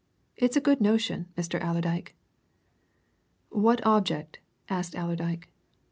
[0.35, 1.61] It's a good notion, Mr.
[1.63, 2.15] Allerdyke."
[3.49, 5.49] "What object?" asked Allerdyke.